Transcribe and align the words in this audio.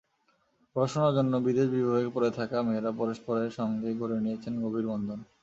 পড়াশোনার 0.75 1.13
জন্য 1.17 1.33
বিদেশ-বিভুঁইয়ে 1.45 2.13
পড়ে 2.15 2.29
থাকা 2.39 2.57
মেয়েরা 2.61 2.91
পরস্পরের 2.99 3.51
সঙ্গে 3.59 3.89
গড়ে 3.99 4.17
নিয়েছেন 4.19 4.53
গভীর 4.63 4.85
বন্ধন। 4.91 5.19